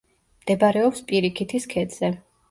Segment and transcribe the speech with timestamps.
[0.43, 2.11] მდებარეობს პირიქითის ქედზე.